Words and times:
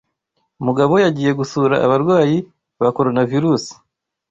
Mugabo 0.65 0.93
yagiye 1.03 1.31
gusura 1.39 1.75
abarwayi 1.85 2.37
ba 2.81 2.89
Coronavirusi. 2.97 3.73